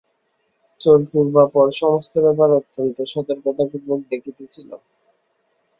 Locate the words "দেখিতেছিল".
4.11-4.69